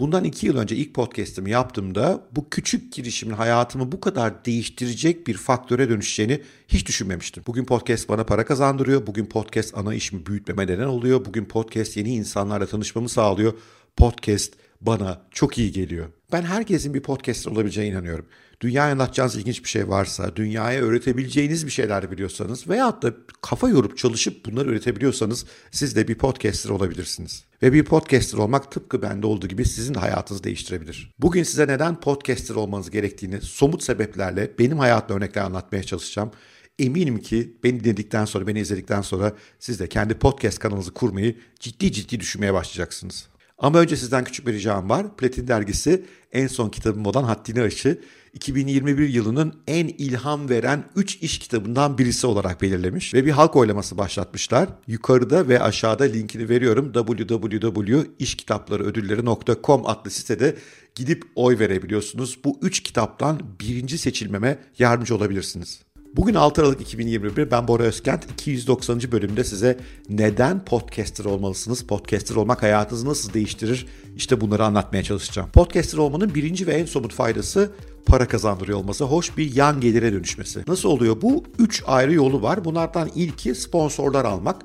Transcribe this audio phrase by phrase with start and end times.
[0.00, 5.36] Bundan iki yıl önce ilk podcast'imi yaptığımda bu küçük girişimin hayatımı bu kadar değiştirecek bir
[5.36, 7.42] faktöre dönüşeceğini hiç düşünmemiştim.
[7.46, 9.06] Bugün podcast bana para kazandırıyor.
[9.06, 11.24] Bugün podcast ana işimi büyütmeme neden oluyor.
[11.24, 13.52] Bugün podcast yeni insanlarla tanışmamı sağlıyor.
[13.96, 16.17] Podcast bana çok iyi geliyor.
[16.32, 18.26] Ben herkesin bir podcaster olabileceğine inanıyorum.
[18.60, 23.98] Dünyaya anlatacağınız ilginç bir şey varsa, dünyaya öğretebileceğiniz bir şeyler biliyorsanız veyahut da kafa yorup
[23.98, 27.44] çalışıp bunları üretebiliyorsanız siz de bir podcaster olabilirsiniz.
[27.62, 31.14] Ve bir podcaster olmak tıpkı bende olduğu gibi sizin de hayatınızı değiştirebilir.
[31.18, 36.30] Bugün size neden podcaster olmanız gerektiğini somut sebeplerle benim hayatımda örnekler anlatmaya çalışacağım.
[36.78, 41.92] Eminim ki beni dinledikten sonra, beni izledikten sonra siz de kendi podcast kanalınızı kurmayı ciddi
[41.92, 43.28] ciddi düşünmeye başlayacaksınız.
[43.58, 45.16] Ama önce sizden küçük bir ricam var.
[45.16, 48.00] Platin dergisi en son kitabım olan Haddini Aşı
[48.34, 53.98] 2021 yılının en ilham veren 3 iş kitabından birisi olarak belirlemiş ve bir halk oylaması
[53.98, 54.68] başlatmışlar.
[54.86, 60.56] Yukarıda ve aşağıda linkini veriyorum www.işkitaplarıödülleri.com adlı sitede
[60.94, 62.38] gidip oy verebiliyorsunuz.
[62.44, 65.87] Bu 3 kitaptan birinci seçilmeme yardımcı olabilirsiniz.
[66.16, 69.00] Bugün 6 Aralık 2021 ben Bora Özkent 290.
[69.12, 69.78] bölümde size
[70.08, 75.48] neden podcaster olmalısınız, podcaster olmak hayatınızı nasıl değiştirir işte bunları anlatmaya çalışacağım.
[75.50, 77.70] Podcaster olmanın birinci ve en somut faydası
[78.06, 80.62] para kazandırıyor olması, hoş bir yan gelire dönüşmesi.
[80.68, 81.44] Nasıl oluyor bu?
[81.58, 82.64] 3 ayrı yolu var.
[82.64, 84.62] Bunlardan ilki sponsorlar almak.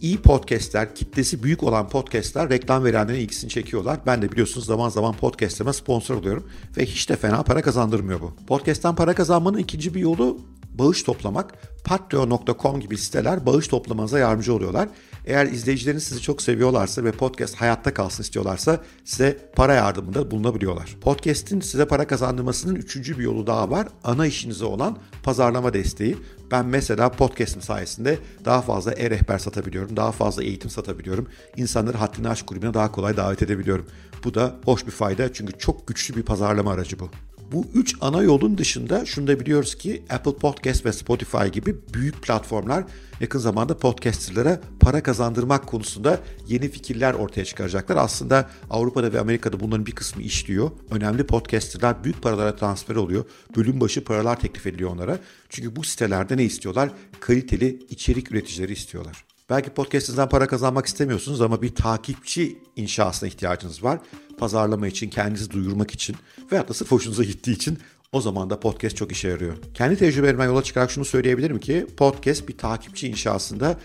[0.00, 3.98] İyi podcastler, kitlesi büyük olan podcastler reklam verenlerin ilgisini çekiyorlar.
[4.06, 8.32] Ben de biliyorsunuz zaman zaman podcast'ime sponsor oluyorum ve hiç de fena para kazandırmıyor bu.
[8.46, 10.38] Podcast'ten para kazanmanın ikinci bir yolu
[10.74, 11.54] bağış toplamak.
[11.84, 14.88] Patreon.com gibi siteler bağış toplamanıza yardımcı oluyorlar.
[15.26, 20.96] Eğer izleyicileriniz sizi çok seviyorlarsa ve podcast hayatta kalsın istiyorlarsa size para yardımında bulunabiliyorlar.
[21.00, 23.88] Podcast'in size para kazandırmasının üçüncü bir yolu daha var.
[24.04, 26.16] Ana işinize olan pazarlama desteği.
[26.50, 31.26] Ben mesela podcast'im sayesinde daha fazla e-rehber satabiliyorum, daha fazla eğitim satabiliyorum.
[31.56, 33.86] İnsanları Haddini Aşk grubuna daha kolay davet edebiliyorum.
[34.24, 37.10] Bu da hoş bir fayda çünkü çok güçlü bir pazarlama aracı bu.
[37.52, 42.22] Bu üç ana yolun dışında şunu da biliyoruz ki Apple Podcast ve Spotify gibi büyük
[42.22, 42.84] platformlar
[43.20, 47.96] yakın zamanda podcasterlara para kazandırmak konusunda yeni fikirler ortaya çıkaracaklar.
[47.96, 50.70] Aslında Avrupa'da ve Amerika'da bunların bir kısmı işliyor.
[50.90, 53.24] Önemli podcasterlar büyük paralara transfer oluyor.
[53.56, 55.18] Bölüm başı paralar teklif ediliyor onlara.
[55.48, 56.90] Çünkü bu sitelerde ne istiyorlar?
[57.20, 59.31] Kaliteli içerik üreticileri istiyorlar.
[59.52, 63.98] Belki podcast'inizden para kazanmak istemiyorsunuz ama bir takipçi inşasına ihtiyacınız var.
[64.38, 66.16] Pazarlama için, kendinizi duyurmak için
[66.52, 67.78] veyahut da sırf hoşunuza gittiği için
[68.12, 69.56] o zaman da podcast çok işe yarıyor.
[69.74, 73.78] Kendi tecrübelerimden yola çıkarak şunu söyleyebilirim ki podcast bir takipçi inşasında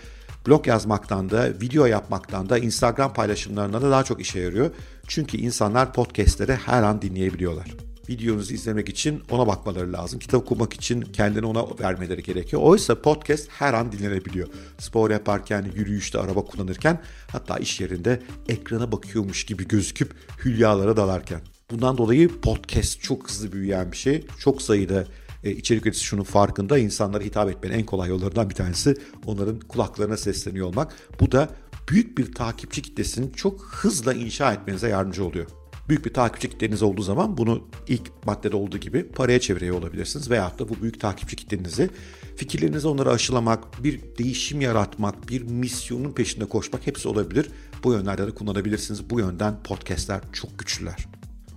[0.46, 4.70] blog yazmaktan da, video yapmaktan da, Instagram paylaşımlarından da daha çok işe yarıyor.
[5.08, 10.18] Çünkü insanlar podcastleri her an dinleyebiliyorlar videonuzu izlemek için ona bakmaları lazım.
[10.18, 12.62] Kitap okumak için kendini ona vermeleri gerekiyor.
[12.62, 14.48] Oysa podcast her an dinlenebiliyor.
[14.78, 17.00] Spor yaparken, yürüyüşte, araba kullanırken
[17.32, 20.14] hatta iş yerinde ekrana bakıyormuş gibi gözüküp
[20.44, 21.40] hülyalara dalarken.
[21.70, 24.26] Bundan dolayı podcast çok hızlı büyüyen bir şey.
[24.38, 25.04] Çok sayıda
[25.44, 26.78] e, içerik üreticisi şunun farkında.
[26.78, 28.94] İnsanlara hitap etmenin en kolay yollarından bir tanesi
[29.26, 30.94] onların kulaklarına sesleniyor olmak.
[31.20, 31.48] Bu da
[31.88, 35.46] büyük bir takipçi kitlesini çok hızla inşa etmenize yardımcı oluyor
[35.88, 40.30] büyük bir takipçi kitleniz olduğu zaman bunu ilk maddede olduğu gibi paraya çeviriyor olabilirsiniz.
[40.30, 41.90] Veyahut da bu büyük takipçi kitlenizi
[42.36, 47.50] fikirlerinizi onlara aşılamak, bir değişim yaratmak, bir misyonun peşinde koşmak hepsi olabilir.
[47.84, 49.10] Bu yönlerde de kullanabilirsiniz.
[49.10, 51.06] Bu yönden podcastler çok güçlüler.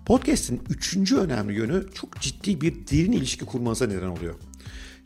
[0.06, 4.36] Podcast'in üçüncü önemli yönü çok ciddi bir derin ilişki kurmanıza neden oluyor.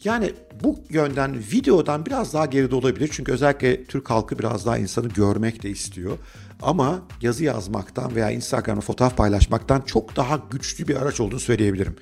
[0.03, 0.33] Yani
[0.63, 3.09] bu yönden videodan biraz daha geride olabilir.
[3.11, 6.17] Çünkü özellikle Türk halkı biraz daha insanı görmek de istiyor.
[6.61, 11.95] Ama yazı yazmaktan veya Instagram'da fotoğraf paylaşmaktan çok daha güçlü bir araç olduğunu söyleyebilirim.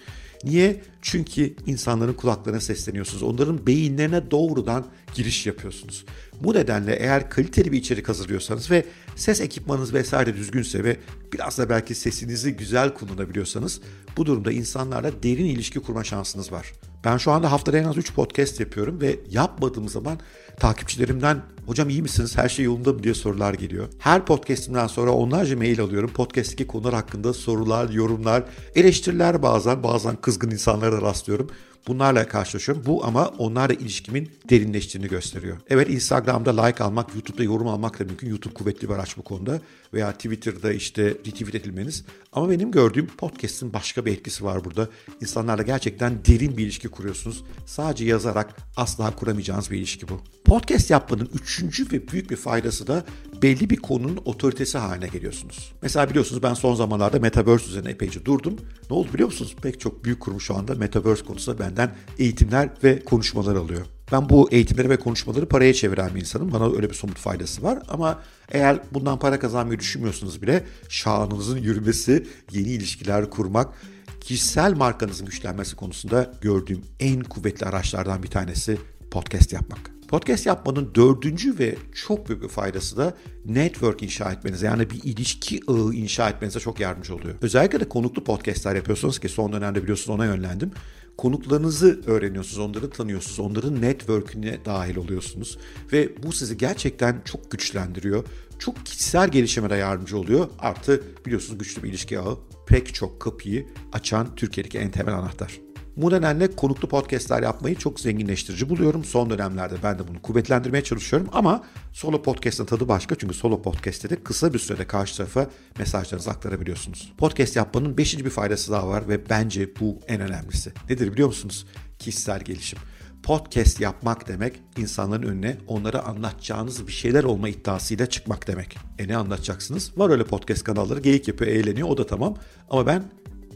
[0.43, 0.81] Niye?
[1.01, 3.23] Çünkü insanların kulaklarına sesleniyorsunuz.
[3.23, 6.05] Onların beyinlerine doğrudan giriş yapıyorsunuz.
[6.41, 10.97] Bu nedenle eğer kaliteli bir içerik hazırlıyorsanız ve ses ekipmanınız vesaire düzgünse ve
[11.33, 13.81] biraz da belki sesinizi güzel kullanabiliyorsanız
[14.17, 16.73] bu durumda insanlarla derin ilişki kurma şansınız var.
[17.05, 20.19] Ben şu anda haftada en az 3 podcast yapıyorum ve yapmadığım zaman
[20.59, 23.87] takipçilerimden hocam iyi misiniz her şey yolunda mı diye sorular geliyor.
[23.99, 26.09] Her podcastimden sonra onlarca mail alıyorum.
[26.13, 28.43] Podcast'teki konular hakkında sorular, yorumlar,
[28.75, 31.49] eleştiriler bazen bazen kızgın insanlara rastlıyorum.
[31.87, 32.83] Bunlarla karşılaşıyorum.
[32.85, 35.57] Bu ama onlarla ilişkimin derinleştiğini gösteriyor.
[35.69, 38.29] Evet Instagram'da like almak, YouTube'da yorum almak da mümkün.
[38.29, 39.61] YouTube kuvvetli bir araç bu konuda.
[39.93, 42.05] Veya Twitter'da işte retweet edilmeniz.
[42.33, 44.89] Ama benim gördüğüm podcast'in başka bir etkisi var burada.
[45.21, 47.43] İnsanlarla gerçekten derin bir ilişki kuruyorsunuz.
[47.65, 50.21] Sadece yazarak asla kuramayacağınız bir ilişki bu.
[50.45, 53.05] Podcast yapmanın üçüncü ve büyük bir faydası da
[53.43, 55.73] belli bir konunun otoritesi haline geliyorsunuz.
[55.81, 58.55] Mesela biliyorsunuz ben son zamanlarda Metaverse üzerine epeyce durdum.
[58.89, 59.55] Ne oldu biliyor musunuz?
[59.61, 63.85] Pek çok büyük kurum şu anda Metaverse konusunda benden eğitimler ve konuşmalar alıyor.
[64.11, 66.51] Ben bu eğitimleri ve konuşmaları paraya çeviren bir insanım.
[66.51, 67.79] Bana öyle bir somut faydası var.
[67.89, 73.73] Ama eğer bundan para kazanmayı düşünmüyorsunuz bile şanınızın yürümesi, yeni ilişkiler kurmak,
[74.21, 78.77] kişisel markanızın güçlenmesi konusunda gördüğüm en kuvvetli araçlardan bir tanesi
[79.11, 79.92] podcast yapmak.
[80.13, 83.13] Podcast yapmanın dördüncü ve çok büyük bir faydası da
[83.45, 87.35] network inşa etmenize yani bir ilişki ağı inşa etmenize çok yardımcı oluyor.
[87.41, 90.71] Özellikle de konuklu podcastler yapıyorsunuz ki son dönemde biliyorsunuz ona yönlendim.
[91.17, 95.57] Konuklarınızı öğreniyorsunuz, onları tanıyorsunuz, onların network'üne dahil oluyorsunuz
[95.93, 98.25] ve bu sizi gerçekten çok güçlendiriyor.
[98.59, 100.47] Çok kişisel gelişime de yardımcı oluyor.
[100.59, 102.37] Artı biliyorsunuz güçlü bir ilişki ağı
[102.67, 105.72] pek çok kapıyı açan Türkiye'deki en temel anahtar.
[105.97, 109.03] Bu nedenle konuklu podcastler yapmayı çok zenginleştirici buluyorum.
[109.03, 114.09] Son dönemlerde ben de bunu kuvvetlendirmeye çalışıyorum ama solo podcast'ın tadı başka çünkü solo podcast'te
[114.09, 115.47] de kısa bir sürede karşı tarafa
[115.79, 117.13] mesajlarınızı aktarabiliyorsunuz.
[117.17, 120.71] Podcast yapmanın beşinci bir faydası daha var ve bence bu en önemlisi.
[120.89, 121.65] Nedir biliyor musunuz?
[121.99, 122.79] Kişisel gelişim.
[123.23, 128.77] Podcast yapmak demek insanların önüne onlara anlatacağınız bir şeyler olma iddiasıyla çıkmak demek.
[128.99, 129.91] E ne anlatacaksınız?
[129.97, 132.35] Var öyle podcast kanalları geyik yapıyor, eğleniyor o da tamam.
[132.69, 133.03] Ama ben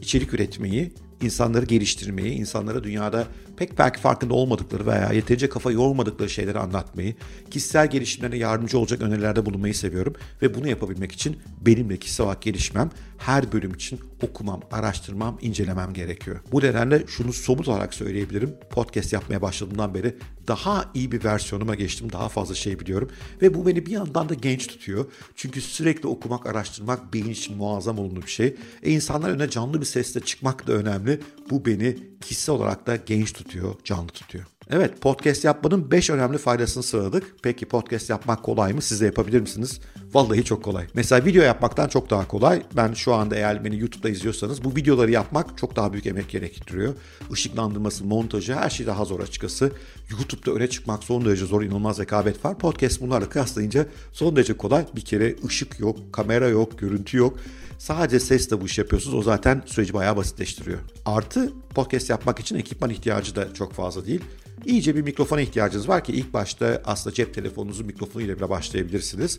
[0.00, 3.26] içerik üretmeyi, insanları geliştirmeyi, insanlara dünyada
[3.56, 7.14] pek belki farkında olmadıkları veya yeterince kafa yormadıkları şeyleri anlatmayı,
[7.50, 10.14] kişisel gelişimlerine yardımcı olacak önerilerde bulunmayı seviyorum.
[10.42, 16.40] Ve bunu yapabilmek için benimle kişisel olarak gelişmem, her bölüm için okumam, araştırmam, incelemem gerekiyor.
[16.52, 18.54] Bu nedenle şunu somut olarak söyleyebilirim.
[18.70, 20.16] Podcast yapmaya başladığımdan beri
[20.48, 22.12] daha iyi bir versiyonuma geçtim.
[22.12, 23.10] Daha fazla şey biliyorum.
[23.42, 25.06] Ve bu beni bir yandan da genç tutuyor.
[25.36, 28.56] Çünkü sürekli okumak, araştırmak beyin için muazzam olumlu bir şey.
[28.82, 31.20] E insanlar önüne canlı bir sesle çıkmak da önemli.
[31.50, 34.57] Bu beni kişisel olarak da genç tutuyor, canlı tutuyor.
[34.70, 37.34] Evet podcast yapmanın 5 önemli faydasını sıraladık.
[37.42, 38.82] Peki podcast yapmak kolay mı?
[38.82, 39.80] Siz de yapabilir misiniz?
[40.14, 40.86] Vallahi çok kolay.
[40.94, 42.62] Mesela video yapmaktan çok daha kolay.
[42.76, 46.94] Ben şu anda eğer beni YouTube'da izliyorsanız bu videoları yapmak çok daha büyük emek gerektiriyor.
[47.32, 49.72] Işıklandırması, montajı her şey daha zor açıkçası.
[50.10, 52.58] YouTube'da öne çıkmak son derece zor, inanılmaz rekabet var.
[52.58, 54.86] Podcast bunlarla kıyaslayınca son derece kolay.
[54.96, 57.38] Bir kere ışık yok, kamera yok, görüntü yok.
[57.78, 59.16] Sadece sesle bu iş yapıyorsunuz.
[59.16, 60.78] O zaten süreci bayağı basitleştiriyor.
[61.04, 64.20] Artı podcast yapmak için ekipman ihtiyacı da çok fazla değil.
[64.66, 69.38] İyice bir mikrofona ihtiyacınız var ki ilk başta aslında cep telefonunuzun mikrofonuyla bile başlayabilirsiniz.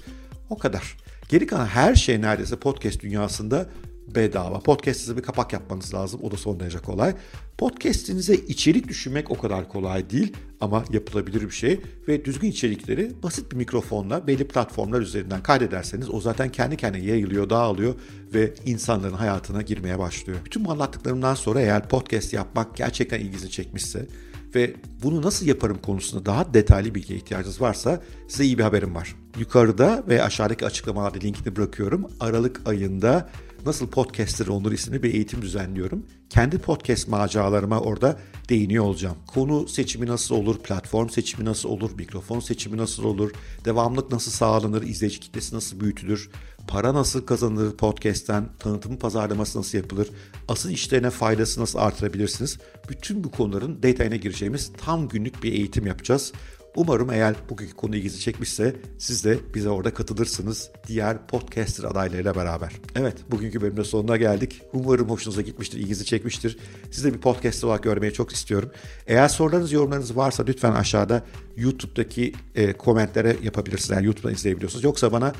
[0.50, 0.98] O kadar.
[1.30, 3.69] Geri kalan her şey neredeyse podcast dünyasında
[4.16, 4.60] bedava.
[4.60, 6.20] Podcast'inize bir kapak yapmanız lazım.
[6.24, 7.16] O da son derece kolay.
[7.58, 13.52] Podcast'inize içerik düşünmek o kadar kolay değil ama yapılabilir bir şey ve düzgün içerikleri basit
[13.52, 17.96] bir mikrofonla belli platformlar üzerinden kaydederseniz o zaten kendi kendine yayılıyor, dağılıyor
[18.34, 20.40] ve insanların hayatına girmeye başlıyor.
[20.46, 24.08] Bütün bu anlattıklarımdan sonra eğer podcast yapmak gerçekten ilginizi çekmişse
[24.56, 29.16] ve bunu nasıl yaparım konusunda daha detaylı bilgiye ihtiyacınız varsa size iyi bir haberim var.
[29.40, 32.12] Yukarıda ve aşağıdaki açıklamalarda linkini bırakıyorum.
[32.20, 33.30] Aralık ayında
[33.66, 36.06] Nasıl Podcaster Olunur isimli bir eğitim düzenliyorum.
[36.30, 38.20] Kendi podcast maceralarıma orada
[38.50, 39.18] değiniyor olacağım.
[39.28, 43.32] Konu seçimi nasıl olur, platform seçimi nasıl olur, mikrofon seçimi nasıl olur,
[43.66, 46.30] devamlık nasıl sağlanır, izleyici kitlesi nasıl büyütülür,
[46.68, 50.10] para nasıl kazanılır podcast'ten, tanıtımı pazarlaması nasıl yapılır,
[50.48, 52.60] asıl işlerine faydası nasıl artırabilirsiniz.
[52.90, 56.34] Bütün bu konuların detayına gireceğimiz tam günlük bir eğitim yapacağız.
[56.80, 62.74] Umarım eğer bugünkü konu ilginizi çekmişse siz de bize orada katılırsınız diğer podcaster adaylarıyla beraber.
[62.96, 64.62] Evet bugünkü bölümde sonuna geldik.
[64.74, 66.58] Umarım hoşunuza gitmiştir, ilginizi çekmiştir.
[66.92, 68.72] Siz de bir podcaster olarak görmeyi çok istiyorum.
[69.08, 71.24] Eğer sorularınız, yorumlarınız varsa lütfen aşağıda
[71.58, 73.90] YouTube'daki e, komentlere yapabilirsiniz.
[73.90, 74.84] Yani YouTube'dan izleyebiliyorsunuz.
[74.84, 75.34] Yoksa bana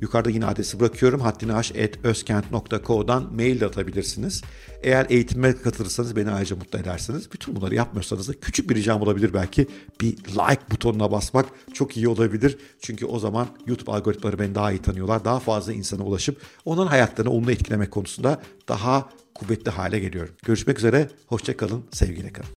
[0.00, 1.20] Yukarıda yine adresi bırakıyorum.
[1.20, 4.42] haddinaş.özkent.co'dan mail de atabilirsiniz.
[4.82, 7.32] Eğer eğitime katılırsanız beni ayrıca mutlu edersiniz.
[7.32, 9.66] Bütün bunları yapmıyorsanız da küçük bir ricam olabilir belki.
[10.00, 12.58] Bir like butonuna basmak çok iyi olabilir.
[12.80, 15.24] Çünkü o zaman YouTube algoritmaları beni daha iyi tanıyorlar.
[15.24, 20.34] Daha fazla insana ulaşıp onların hayatlarını olumlu etkilemek konusunda daha kuvvetli hale geliyorum.
[20.44, 22.46] Görüşmek üzere, hoşçakalın, sevgiyle kalın.